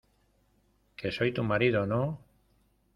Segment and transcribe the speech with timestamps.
[0.95, 2.19] que soy tu marido,¿ no?